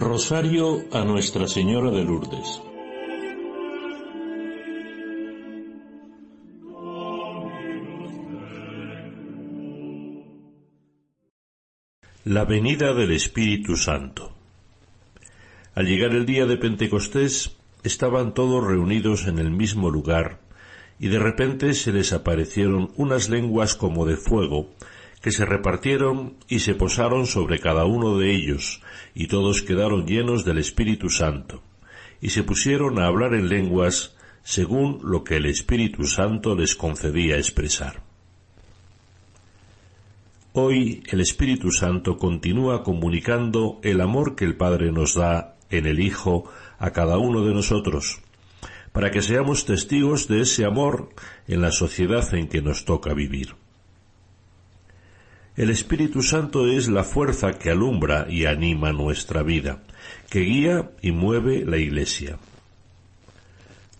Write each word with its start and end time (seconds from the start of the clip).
Rosario 0.00 0.84
a 0.92 1.04
Nuestra 1.04 1.48
Señora 1.48 1.90
de 1.90 2.04
Lourdes. 2.04 2.62
La 12.24 12.44
venida 12.44 12.94
del 12.94 13.10
Espíritu 13.10 13.74
Santo. 13.76 14.30
Al 15.74 15.86
llegar 15.86 16.12
el 16.12 16.26
día 16.26 16.46
de 16.46 16.56
Pentecostés, 16.58 17.56
estaban 17.82 18.34
todos 18.34 18.64
reunidos 18.64 19.26
en 19.26 19.40
el 19.40 19.50
mismo 19.50 19.90
lugar, 19.90 20.38
y 21.00 21.08
de 21.08 21.18
repente 21.18 21.74
se 21.74 21.92
les 21.92 22.12
aparecieron 22.12 22.92
unas 22.96 23.30
lenguas 23.30 23.74
como 23.74 24.06
de 24.06 24.16
fuego, 24.16 24.70
que 25.28 25.32
se 25.32 25.44
repartieron 25.44 26.38
y 26.48 26.60
se 26.60 26.74
posaron 26.74 27.26
sobre 27.26 27.58
cada 27.58 27.84
uno 27.84 28.16
de 28.16 28.34
ellos, 28.34 28.80
y 29.14 29.26
todos 29.26 29.60
quedaron 29.60 30.06
llenos 30.06 30.42
del 30.46 30.56
Espíritu 30.56 31.10
Santo, 31.10 31.62
y 32.22 32.30
se 32.30 32.44
pusieron 32.44 32.98
a 32.98 33.08
hablar 33.08 33.34
en 33.34 33.50
lenguas 33.50 34.16
según 34.42 35.00
lo 35.02 35.24
que 35.24 35.36
el 35.36 35.44
Espíritu 35.44 36.04
Santo 36.04 36.54
les 36.54 36.74
concedía 36.74 37.36
expresar. 37.36 38.00
Hoy 40.54 41.02
el 41.10 41.20
Espíritu 41.20 41.72
Santo 41.72 42.16
continúa 42.16 42.82
comunicando 42.82 43.80
el 43.82 44.00
amor 44.00 44.34
que 44.34 44.46
el 44.46 44.56
Padre 44.56 44.92
nos 44.92 45.12
da 45.12 45.58
en 45.68 45.84
el 45.84 46.00
Hijo 46.00 46.50
a 46.78 46.92
cada 46.92 47.18
uno 47.18 47.44
de 47.44 47.52
nosotros, 47.52 48.22
para 48.92 49.10
que 49.10 49.20
seamos 49.20 49.66
testigos 49.66 50.26
de 50.26 50.40
ese 50.40 50.64
amor 50.64 51.10
en 51.46 51.60
la 51.60 51.70
sociedad 51.70 52.32
en 52.32 52.48
que 52.48 52.62
nos 52.62 52.86
toca 52.86 53.12
vivir. 53.12 53.67
El 55.58 55.70
Espíritu 55.70 56.22
Santo 56.22 56.68
es 56.68 56.86
la 56.86 57.02
fuerza 57.02 57.58
que 57.58 57.72
alumbra 57.72 58.28
y 58.30 58.44
anima 58.44 58.92
nuestra 58.92 59.42
vida, 59.42 59.82
que 60.30 60.42
guía 60.42 60.92
y 61.02 61.10
mueve 61.10 61.64
la 61.64 61.78
Iglesia. 61.78 62.38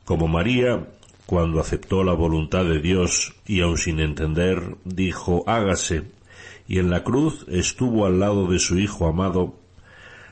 Como 0.04 0.28
María, 0.28 0.86
cuando 1.26 1.58
aceptó 1.58 2.04
la 2.04 2.12
voluntad 2.12 2.64
de 2.64 2.80
Dios 2.80 3.34
y 3.44 3.62
aun 3.62 3.76
sin 3.76 3.98
entender, 3.98 4.76
dijo 4.84 5.42
hágase, 5.48 6.04
y 6.68 6.78
en 6.78 6.90
la 6.90 7.02
cruz 7.02 7.44
estuvo 7.48 8.06
al 8.06 8.20
lado 8.20 8.46
de 8.46 8.60
su 8.60 8.78
Hijo 8.78 9.08
amado, 9.08 9.58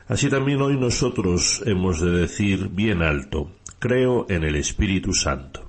así 0.07 0.29
también 0.29 0.61
hoy 0.61 0.77
nosotros 0.77 1.61
hemos 1.65 1.99
de 1.99 2.11
decir 2.11 2.69
bien 2.69 3.01
alto, 3.01 3.51
creo 3.79 4.27
en 4.29 4.45
el 4.45 4.55
Espíritu 4.55 5.11
Santo. 5.11 5.67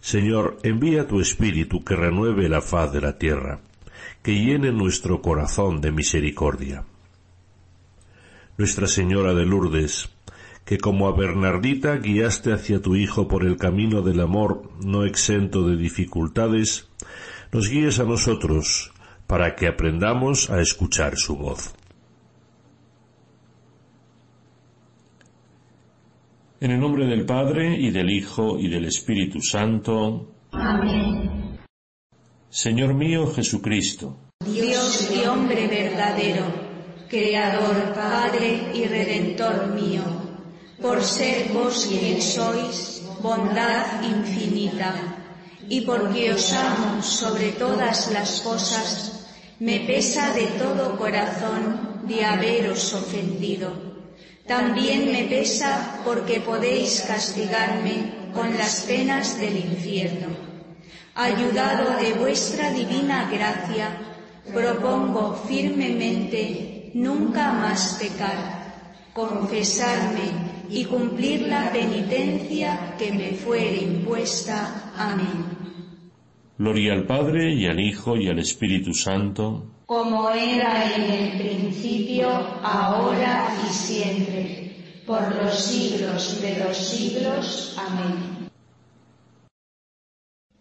Señor, 0.00 0.58
envía 0.64 1.06
tu 1.06 1.20
Espíritu 1.20 1.84
que 1.84 1.94
renueve 1.94 2.48
la 2.48 2.60
faz 2.60 2.92
de 2.92 3.00
la 3.00 3.16
tierra 3.16 3.60
que 4.26 4.34
llene 4.34 4.72
nuestro 4.72 5.22
corazón 5.22 5.80
de 5.80 5.92
misericordia. 5.92 6.84
Nuestra 8.58 8.88
Señora 8.88 9.34
de 9.34 9.46
Lourdes, 9.46 10.08
que 10.64 10.78
como 10.78 11.06
a 11.06 11.16
Bernardita 11.16 11.98
guiaste 11.98 12.52
hacia 12.52 12.82
tu 12.82 12.96
Hijo 12.96 13.28
por 13.28 13.44
el 13.44 13.56
camino 13.56 14.02
del 14.02 14.18
amor 14.18 14.72
no 14.84 15.04
exento 15.04 15.62
de 15.68 15.76
dificultades, 15.76 16.90
nos 17.52 17.70
guíes 17.70 18.00
a 18.00 18.04
nosotros 18.04 18.92
para 19.28 19.54
que 19.54 19.68
aprendamos 19.68 20.50
a 20.50 20.60
escuchar 20.60 21.16
su 21.16 21.36
voz. 21.36 21.72
En 26.58 26.72
el 26.72 26.80
nombre 26.80 27.06
del 27.06 27.24
Padre 27.24 27.76
y 27.78 27.92
del 27.92 28.10
Hijo 28.10 28.58
y 28.58 28.68
del 28.68 28.86
Espíritu 28.86 29.40
Santo. 29.40 30.32
Amén. 30.50 31.55
Señor 32.50 32.94
mío 32.94 33.26
Jesucristo, 33.34 34.16
Dios 34.44 35.10
y 35.10 35.26
hombre 35.26 35.66
verdadero, 35.66 36.44
Creador, 37.08 37.92
Padre 37.92 38.70
y 38.72 38.84
Redentor 38.84 39.74
mío, 39.74 40.02
por 40.80 41.02
ser 41.02 41.52
vos 41.52 41.86
quien 41.86 42.22
sois, 42.22 43.02
bondad 43.20 44.00
infinita, 44.02 44.94
y 45.68 45.80
porque 45.80 46.32
os 46.32 46.52
amo 46.52 47.02
sobre 47.02 47.50
todas 47.52 48.12
las 48.12 48.40
cosas, 48.40 49.26
me 49.58 49.80
pesa 49.80 50.32
de 50.32 50.46
todo 50.58 50.96
corazón 50.96 52.06
de 52.06 52.24
haberos 52.24 52.94
ofendido. 52.94 53.72
También 54.46 55.10
me 55.10 55.24
pesa 55.24 56.00
porque 56.04 56.40
podéis 56.40 57.00
castigarme 57.08 58.30
con 58.32 58.56
las 58.56 58.82
penas 58.82 59.36
del 59.40 59.56
infierno 59.56 60.45
ayudado 61.16 61.98
de 61.98 62.12
vuestra 62.12 62.70
divina 62.70 63.28
gracia, 63.30 63.96
propongo 64.52 65.34
firmemente 65.48 66.90
nunca 66.94 67.52
más 67.52 67.98
pecar, 67.98 68.92
confesarme 69.14 70.66
y 70.68 70.84
cumplir 70.84 71.48
la 71.48 71.72
penitencia 71.72 72.94
que 72.98 73.12
me 73.12 73.32
fuere 73.32 73.78
impuesta. 73.78 74.92
Amén. 74.96 75.56
Gloria 76.58 76.92
al 76.92 77.06
Padre 77.06 77.52
y 77.52 77.66
al 77.66 77.80
Hijo 77.80 78.16
y 78.16 78.28
al 78.28 78.38
Espíritu 78.38 78.92
Santo, 78.92 79.64
como 79.86 80.30
era 80.30 80.94
en 80.94 81.02
el 81.02 81.38
principio, 81.38 82.28
ahora 82.28 83.54
y 83.66 83.72
siempre, 83.72 85.02
por 85.06 85.34
los 85.36 85.54
siglos 85.54 86.40
de 86.42 86.64
los 86.64 86.76
siglos. 86.76 87.76
Amén. 87.78 88.35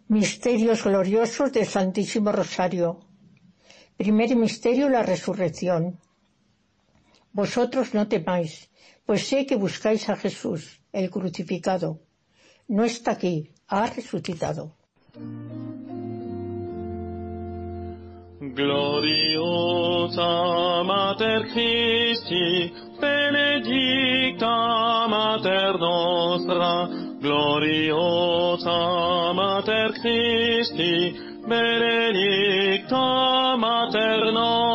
Misterios 0.08 0.84
gloriosos 0.84 1.52
del 1.52 1.66
Santísimo 1.66 2.32
Rosario. 2.32 3.00
Primer 3.98 4.36
misterio, 4.36 4.88
la 4.88 5.02
resurrección. 5.02 6.00
Vosotros 7.34 7.96
no 7.96 8.08
temáis, 8.08 8.70
pues 9.06 9.28
sé 9.28 9.48
que 9.48 9.56
buscáis 9.56 10.08
a 10.10 10.16
Jesús, 10.16 10.80
el 10.92 11.10
crucificado. 11.10 12.02
No 12.68 12.84
está 12.84 13.12
aquí, 13.12 13.50
ha 13.68 13.88
resucitado. 13.88 14.76
Gloriosa 18.40 20.22
Mater 20.84 21.48
Christi, 21.52 22.72
benedicta 23.02 25.08
Mater 25.08 25.80
nostra, 25.80 27.05
gloriosa 27.26 28.78
Mater 29.34 29.92
Christi, 30.00 31.18
benedicta 31.48 33.06
Mater 33.58 34.32
nostra, 34.32 34.75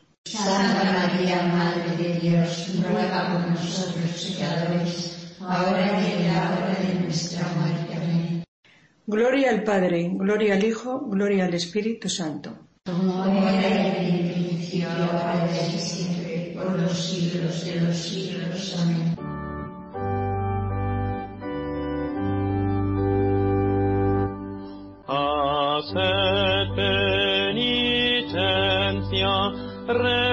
Santa 0.25 0.91
María, 0.91 1.41
Madre 1.43 1.97
de 1.97 2.19
Dios, 2.19 2.69
ruega 2.81 3.33
por 3.33 3.49
nosotros 3.49 4.35
pecadores, 4.37 5.35
ahora 5.39 6.01
y 6.01 6.11
en 6.13 6.33
la 6.33 6.51
hora 6.51 6.75
de 6.79 6.99
nuestra 7.01 7.47
muerte. 7.55 7.95
Amén. 7.95 8.43
Gloria 9.07 9.49
al 9.49 9.63
Padre, 9.63 10.11
gloria 10.13 10.53
al 10.53 10.63
Hijo, 10.63 11.01
gloria 11.07 11.45
al 11.45 11.53
Espíritu 11.55 12.07
Santo. 12.07 12.55
Como 12.85 13.23
era 13.25 13.67
en 13.67 13.95
el 13.95 14.33
principio, 14.33 14.89
ahora 14.89 15.49
y 15.51 15.79
siempre, 15.79 16.53
por 16.55 16.79
los 16.79 16.97
siglos 16.97 17.65
de 17.65 17.81
los 17.81 17.97
siglos. 17.97 18.75
Amén. 18.79 19.30
Penitencia, 29.87 30.30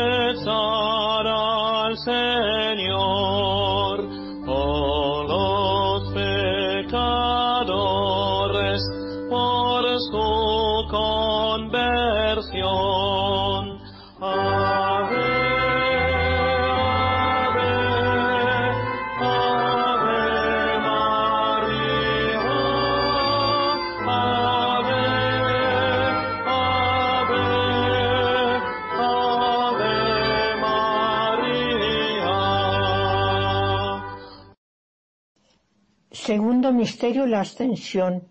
Misterio, 36.79 37.27
la 37.27 37.41
ascensión. 37.41 38.29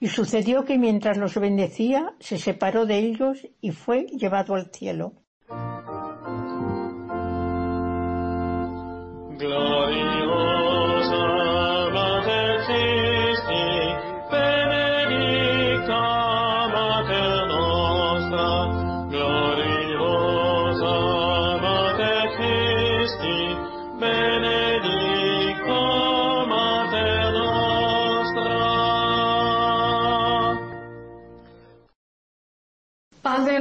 Y 0.00 0.08
sucedió 0.08 0.64
que 0.64 0.78
mientras 0.78 1.18
los 1.18 1.34
bendecía, 1.38 2.14
se 2.18 2.38
separó 2.38 2.86
de 2.86 2.98
ellos 2.98 3.46
y 3.60 3.72
fue 3.72 4.06
llevado 4.06 4.54
al 4.54 4.70
cielo. 4.72 5.12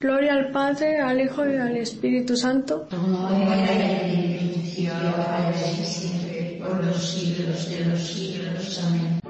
Gloria 0.00 0.34
al 0.34 0.52
Padre, 0.52 1.00
al 1.00 1.20
Hijo 1.20 1.44
y 1.44 1.56
al 1.56 1.76
Espíritu 1.76 2.36
Santo. 2.36 2.86
Como 2.88 3.28
era 3.30 3.72
en 3.72 3.80
el 3.80 4.38
principio, 4.38 4.94
ahora 4.94 5.52
y 5.52 5.84
siempre, 5.84 6.60
por 6.60 6.84
los 6.84 7.04
siglos 7.04 7.68
de 7.68 7.84
los 7.84 8.00
siglos. 8.00 8.80
Amén. 8.86 9.27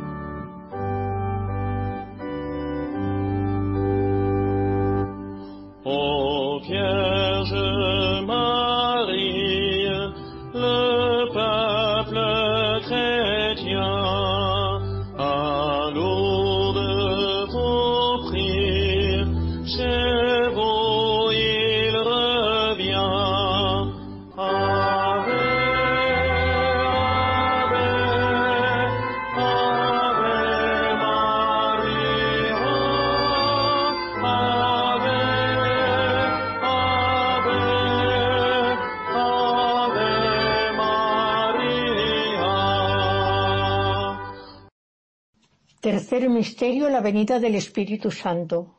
Misterio, 46.29 46.89
la 46.89 47.01
venida 47.01 47.39
del 47.39 47.55
Espíritu 47.55 48.11
Santo. 48.11 48.75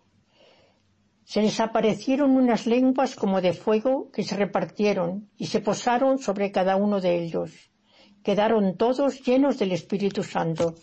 Se 1.23 1.41
les 1.41 1.59
aparecieron 1.59 2.31
unas 2.31 2.65
lenguas 2.65 3.15
como 3.15 3.41
de 3.41 3.53
fuego 3.53 4.09
que 4.11 4.23
se 4.23 4.35
repartieron 4.35 5.29
y 5.37 5.45
se 5.47 5.59
posaron 5.59 6.17
sobre 6.17 6.51
cada 6.51 6.75
uno 6.75 6.99
de 7.01 7.23
ellos. 7.23 7.51
Quedaron 8.23 8.77
todos 8.77 9.21
llenos 9.23 9.59
del 9.59 9.71
Espíritu 9.71 10.23
Santo. 10.23 10.75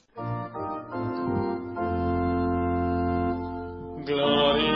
Gloriosa 4.04 4.75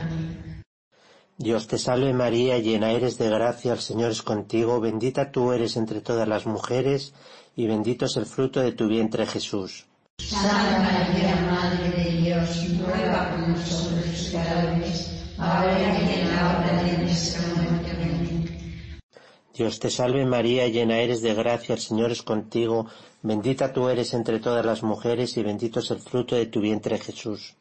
Dios 1.41 1.65
te 1.65 1.79
salve 1.79 2.13
María, 2.13 2.59
llena 2.59 2.91
eres 2.91 3.17
de 3.17 3.27
gracia, 3.27 3.73
el 3.73 3.79
Señor 3.79 4.11
es 4.11 4.21
contigo, 4.21 4.79
bendita 4.79 5.31
tú 5.31 5.53
eres 5.53 5.75
entre 5.75 5.99
todas 5.99 6.27
las 6.27 6.45
mujeres, 6.45 7.15
y 7.55 7.65
bendito 7.65 8.05
es 8.05 8.15
el 8.17 8.27
fruto 8.27 8.59
de 8.59 8.73
tu 8.73 8.87
vientre 8.87 9.25
Jesús. 9.25 9.87
Santa 10.19 10.77
María, 10.77 11.35
Madre 11.49 12.03
de 12.03 12.11
Dios, 12.17 12.77
ruega 12.77 13.31
por 13.31 13.47
nosotros 13.47 14.29
pecadores, 14.31 15.09
ahora 15.39 15.79
y 15.79 16.19
en 16.19 16.35
la 16.35 16.59
hora 16.59 16.83
de 16.83 16.97
nuestra 16.99 17.41
muerte. 17.55 17.91
Amén. 17.91 18.99
Dios 19.55 19.79
te 19.79 19.89
salve 19.89 20.23
María, 20.27 20.67
llena 20.67 20.99
eres 20.99 21.23
de 21.23 21.33
gracia, 21.33 21.73
el 21.73 21.81
Señor 21.81 22.11
es 22.11 22.21
contigo, 22.21 22.85
bendita 23.23 23.73
tú 23.73 23.89
eres 23.89 24.13
entre 24.13 24.39
todas 24.39 24.63
las 24.63 24.83
mujeres, 24.83 25.35
y 25.37 25.41
bendito 25.41 25.79
es 25.79 25.89
el 25.89 26.01
fruto 26.01 26.35
de 26.35 26.45
tu 26.45 26.61
vientre 26.61 26.99
Jesús. 26.99 27.55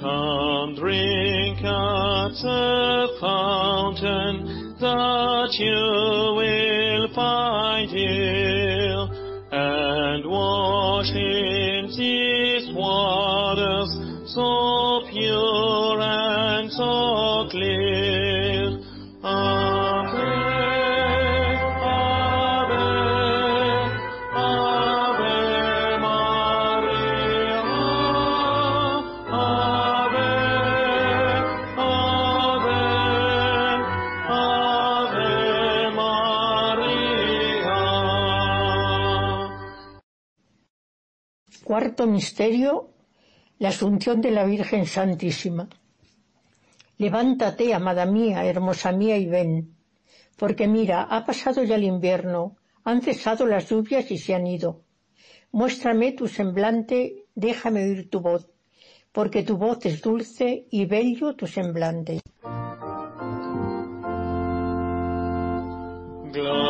Come 0.00 0.76
drink 0.76 1.58
at 1.58 2.32
the 2.40 3.18
fountain 3.20 4.74
that 4.80 5.50
you 5.58 6.34
will 6.40 7.14
find 7.14 7.90
here, 7.90 9.06
and 9.52 10.24
wash 10.24 11.10
in 11.10 11.92
these 11.94 12.74
waters 12.74 13.90
so 14.32 15.02
pure 15.10 16.00
and 16.00 16.72
so 16.72 17.29
Cuarto 41.80 42.06
misterio, 42.06 42.90
la 43.58 43.70
Asunción 43.70 44.20
de 44.20 44.30
la 44.30 44.44
Virgen 44.44 44.84
Santísima. 44.84 45.66
Levántate, 46.98 47.72
amada 47.72 48.04
mía, 48.04 48.44
hermosa 48.44 48.92
mía, 48.92 49.16
y 49.16 49.24
ven, 49.24 49.76
porque 50.36 50.68
mira, 50.68 51.04
ha 51.04 51.24
pasado 51.24 51.64
ya 51.64 51.76
el 51.76 51.84
invierno, 51.84 52.56
han 52.84 53.00
cesado 53.00 53.46
las 53.46 53.70
lluvias 53.70 54.10
y 54.10 54.18
se 54.18 54.34
han 54.34 54.46
ido. 54.46 54.82
Muéstrame 55.52 56.12
tu 56.12 56.28
semblante, 56.28 57.24
déjame 57.34 57.84
oír 57.84 58.10
tu 58.10 58.20
voz, 58.20 58.50
porque 59.10 59.42
tu 59.42 59.56
voz 59.56 59.78
es 59.86 60.02
dulce 60.02 60.66
y 60.70 60.84
bello 60.84 61.34
tu 61.34 61.46
semblante. 61.46 62.20
Gloriosa 66.30 66.69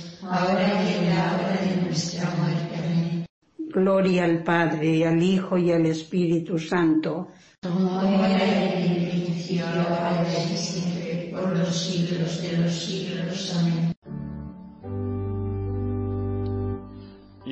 ahora 0.23 0.83
y 0.83 0.93
en 0.93 1.09
la 1.09 1.35
hora 1.35 1.57
de 1.61 1.81
nuestra 1.83 2.29
muerte. 2.35 2.75
Amén. 2.75 3.25
Gloria 3.57 4.25
al 4.25 4.43
Padre, 4.43 4.97
y 4.97 5.03
al 5.03 5.21
Hijo, 5.21 5.57
y 5.57 5.71
al 5.71 5.85
Espíritu 5.85 6.57
Santo. 6.57 7.29
Como 7.61 8.01
era 8.01 8.43
en 8.43 8.91
el 8.91 9.09
principio, 9.09 9.65
ahora 9.65 10.25
y 10.51 10.57
siempre, 10.57 11.31
por 11.31 11.57
los 11.57 11.75
siglos 11.75 12.41
de 12.41 12.57
los 12.57 12.73
siglos. 12.73 13.55
Amén. 13.59 13.91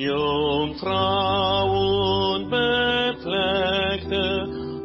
Jungfrau 0.00 1.68
unbefleckte, 2.36 4.24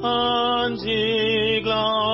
an 0.04 0.78
sie 0.78 1.62
glauben 1.64 2.05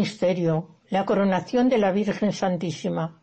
misterio, 0.00 0.76
la 0.88 1.04
coronación 1.04 1.68
de 1.68 1.76
la 1.76 1.92
Virgen 1.92 2.32
Santísima. 2.32 3.20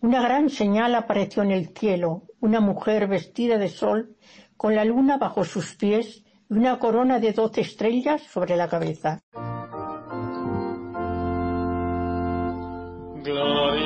Una 0.00 0.20
gran 0.20 0.50
señal 0.50 0.96
apareció 0.96 1.44
en 1.44 1.52
el 1.52 1.68
cielo, 1.68 2.24
una 2.40 2.60
mujer 2.60 3.06
vestida 3.06 3.56
de 3.56 3.68
sol, 3.68 4.16
con 4.56 4.74
la 4.74 4.84
luna 4.84 5.16
bajo 5.16 5.44
sus 5.44 5.76
pies 5.76 6.24
y 6.50 6.54
una 6.54 6.80
corona 6.80 7.20
de 7.20 7.32
doce 7.32 7.60
estrellas 7.60 8.20
sobre 8.22 8.56
la 8.56 8.68
cabeza. 8.68 9.20
Gloriosa 13.22 13.85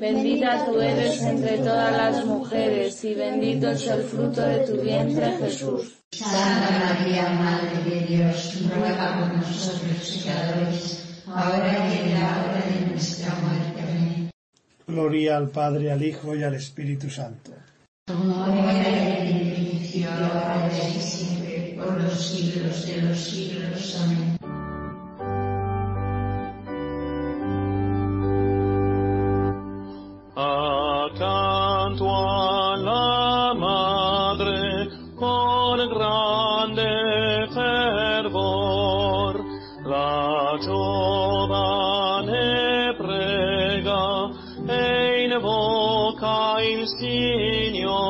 Bendita 0.00 0.64
tú 0.64 0.80
eres 0.80 1.20
entre 1.20 1.58
todas 1.58 1.92
las 1.92 2.24
mujeres, 2.24 3.04
y 3.04 3.12
bendito 3.14 3.68
es 3.68 3.86
el 3.86 4.02
fruto 4.02 4.40
de 4.40 4.60
tu 4.60 4.80
vientre 4.80 5.36
Jesús. 5.36 5.92
Santa 6.10 6.96
María, 6.96 7.28
Madre 7.28 7.84
de 7.84 8.06
Dios, 8.06 8.62
ruega 8.74 9.18
por 9.18 9.36
nosotros 9.36 10.22
pecadores, 10.24 11.22
ahora 11.26 11.86
y 11.86 11.98
en 11.98 12.14
la 12.14 12.30
hora 12.30 12.64
de 12.64 12.86
nuestra 12.86 13.34
muerte. 13.34 13.82
Amén. 13.82 14.30
Gloria 14.86 15.36
al 15.36 15.50
Padre, 15.50 15.92
al 15.92 16.02
Hijo 16.02 16.34
y 16.34 16.44
al 16.44 16.54
Espíritu 16.54 17.10
Santo. 17.10 17.52
Como 18.06 18.70
era 18.70 18.88
en 18.88 19.06
el 19.06 19.52
principio, 19.52 20.08
ahora 20.10 20.70
y 20.72 20.98
siempre, 20.98 21.76
por 21.76 22.00
los 22.00 22.26
siglos 22.26 22.86
de 22.86 23.02
los 23.02 23.18
siglos. 23.18 24.00
Amén. 24.02 24.49
Giovane 40.60 42.24
prega 42.96 44.30
e 44.66 45.24
invoca 45.24 46.60
il 46.62 46.86
Signor. 46.86 48.09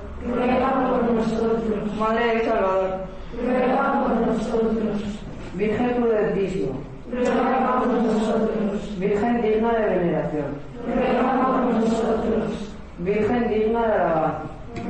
ruega 0.27 0.73
por 0.73 1.13
nosotros. 1.13 1.97
Madre 1.99 2.25
del 2.25 2.41
Salvador, 2.41 2.91
ruega 3.41 3.91
nosotros. 4.25 5.01
Virgen 5.53 5.89
prudentísima, 5.95 6.77
ruega 7.11 7.83
nosotros. 7.85 8.99
Virgen 8.99 9.41
digna 9.41 9.73
de 9.73 9.99
veneración, 9.99 10.45
ruega 10.85 11.71
nosotros. 11.73 12.75
Virgen 12.99 13.49
digna 13.49 13.87
de 13.87 13.93
alabanza, 13.93 14.43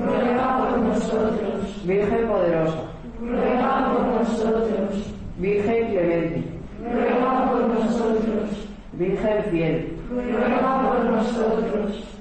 ruega 0.06 0.58
por 0.58 0.80
nosotros. 0.80 1.86
Virgen 1.86 2.28
poderosa, 2.28 2.84
ruega 3.22 3.94
por 3.94 4.06
nosotros. 4.20 5.13
Virgen 5.38 5.88
clemente, 5.88 6.44
ruega 6.84 7.52
por 7.52 7.62
nosotros. 7.67 8.67
Virgen 8.94 9.44
fiel, 9.50 9.98
ruega 10.10 10.82
por 10.82 11.06
nosotros. 11.06 12.20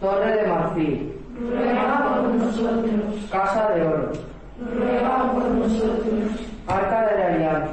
Torre 0.00 0.36
de 0.36 0.46
marfil, 0.46 1.12
ruega 1.40 2.22
por 2.22 2.34
nosotros. 2.34 3.28
casa 3.30 3.70
de 3.72 3.82
oro, 3.82 4.12
ruega 4.74 5.32
por 5.32 5.44
nosotros. 5.44 6.48
arca 6.66 7.06
de 7.06 7.18
la 7.18 7.26
alianza, 7.26 7.72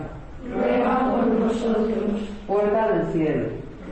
ruega 0.53 1.11
por 1.11 1.27
nosotros. 1.27 2.21
puerta 2.47 2.87
del 2.89 3.05
cielo, 3.11 3.47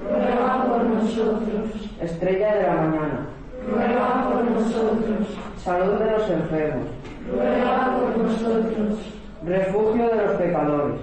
ruega 0.09 0.65
por 0.67 0.83
nosotros. 0.83 1.89
estrella 2.01 2.55
de 2.55 2.63
la 2.63 2.73
mañana, 2.73 3.27
ruega 3.69 4.29
por 4.29 4.51
nosotros. 4.51 5.27
salud 5.57 5.93
de 5.99 6.11
los 6.11 6.29
enfermos, 6.29 6.87
ruega 7.31 7.97
por 7.99 8.17
nosotros. 8.17 8.99
refugio 9.45 10.09
de 10.09 10.15
los 10.15 10.31
pecadores, 10.37 10.95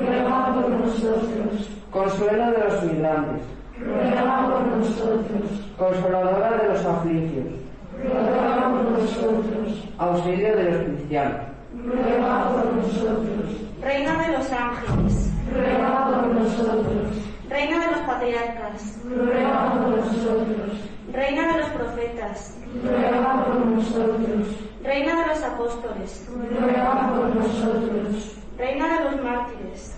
ruega 0.00 0.54
por 0.54 0.70
nosotros. 0.70 1.77
Consuelo 1.90 2.50
de 2.52 2.64
los 2.64 2.82
migrantes, 2.84 3.42
ruega 3.78 4.48
por 4.50 4.66
nosotros. 4.66 5.64
consoladora 5.78 6.56
de 6.58 6.68
los 6.68 6.84
afligios, 6.84 7.46
ruega 8.02 8.70
por 8.70 9.00
nosotros. 9.00 9.88
auxilio 9.98 10.56
de 10.56 10.64
los 10.64 10.82
cristianos, 10.84 11.40
ruega 11.84 12.48
por 12.50 12.74
nosotros. 12.74 13.68
Reina 13.80 14.22
de 14.22 14.38
los 14.38 14.52
ángeles, 14.52 15.32
ruega 15.54 16.04
por 16.04 16.26
nosotros. 16.26 17.28
Reina 17.48 17.78
de 17.78 17.90
los 17.92 18.00
patriarcas, 18.00 19.00
ruega 19.04 19.72
por 19.72 19.88
nosotros. 19.96 20.72
Reina 21.12 21.52
de 21.52 21.58
los 21.58 21.68
profetas, 21.70 22.58
ruega 22.84 23.44
por 23.44 23.66
nosotros. 23.66 24.46
Reina 24.84 25.20
de 25.20 25.26
los 25.28 25.42
apóstoles, 25.42 26.28
ruega 26.60 27.12
por 27.14 27.36
nosotros. 27.36 28.36
Reina 28.58 28.88
de 28.88 29.04
los 29.04 29.22
mártires, 29.22 29.97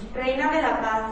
Reina 0.13 0.51
de 0.51 0.61
la 0.61 0.81
paz, 0.81 1.03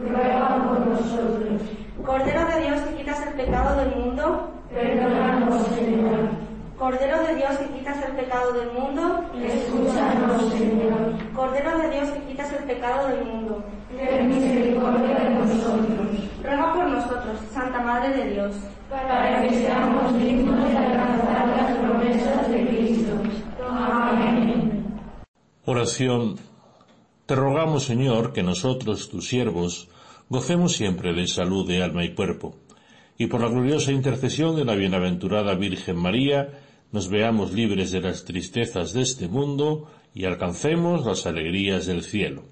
ruega 0.00 0.56
por 0.56 0.86
nosotros. 0.86 1.62
Cordero 2.04 2.46
de 2.46 2.60
Dios 2.62 2.80
que 2.80 2.96
quitas 2.96 3.26
el 3.26 3.34
pecado 3.34 3.76
del 3.76 3.94
mundo, 3.94 4.50
perdónanos, 4.72 5.66
Señor. 5.68 6.50
Cordero 6.76 7.22
de 7.22 7.34
Dios 7.36 7.58
que 7.58 7.78
quitas 7.78 8.04
el 8.04 8.12
pecado 8.16 8.52
del 8.52 8.72
mundo, 8.72 9.24
escúchanos, 9.40 10.52
Señor. 10.52 11.32
Cordero 11.34 11.78
de 11.78 11.90
Dios 11.90 12.10
que 12.10 12.20
quitas 12.24 12.52
el 12.52 12.64
pecado 12.64 13.08
del 13.08 13.24
mundo, 13.24 13.64
ten 13.96 14.28
misericordia 14.28 15.14
de 15.14 15.30
nosotros. 15.30 16.30
ruega 16.42 16.72
por 16.72 16.86
nosotros, 16.88 17.38
Santa 17.52 17.80
Madre 17.82 18.16
de 18.16 18.30
Dios, 18.30 18.56
para 18.90 19.42
que 19.42 19.50
seamos 19.50 20.18
dignos 20.18 20.68
de 20.70 20.76
alcanzar 20.76 21.48
las 21.48 21.76
promesas 21.76 22.50
de 22.50 22.66
Cristo. 22.66 23.12
Amén. 23.62 25.00
Oración. 25.66 26.49
Te 27.30 27.36
rogamos, 27.36 27.84
Señor, 27.84 28.32
que 28.32 28.42
nosotros, 28.42 29.08
tus 29.08 29.28
siervos, 29.28 29.88
gocemos 30.28 30.72
siempre 30.72 31.14
de 31.14 31.28
salud 31.28 31.64
de 31.64 31.80
alma 31.80 32.04
y 32.04 32.12
cuerpo, 32.12 32.56
y 33.18 33.28
por 33.28 33.40
la 33.40 33.48
gloriosa 33.48 33.92
intercesión 33.92 34.56
de 34.56 34.64
la 34.64 34.74
bienaventurada 34.74 35.54
Virgen 35.54 35.96
María, 35.96 36.58
nos 36.90 37.08
veamos 37.08 37.52
libres 37.52 37.92
de 37.92 38.00
las 38.00 38.24
tristezas 38.24 38.94
de 38.94 39.02
este 39.02 39.28
mundo 39.28 39.88
y 40.12 40.24
alcancemos 40.24 41.06
las 41.06 41.24
alegrías 41.24 41.86
del 41.86 42.02
cielo. 42.02 42.42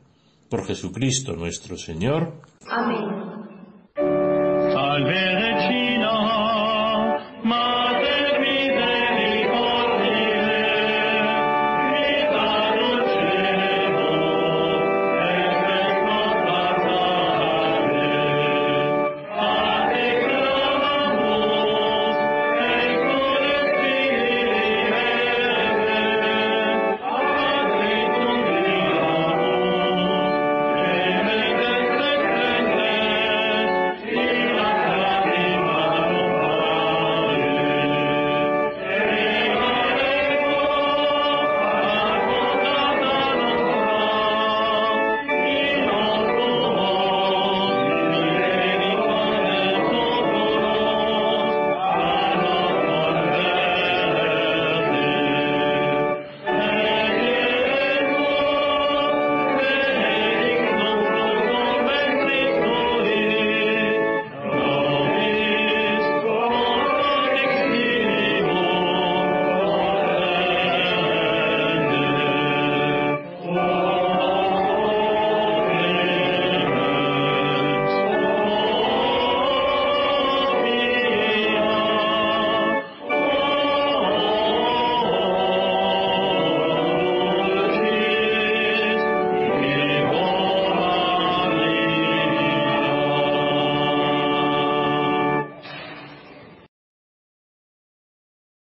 Por 0.49 0.65
Jesucristo 0.65 1.33
nuestro 1.33 1.77
Señor. 1.77 2.41
Amén. 2.71 3.09
Salve 4.73 5.88